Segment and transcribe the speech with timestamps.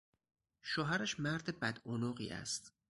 [0.61, 2.73] شوهرش مرد بدعنقی است.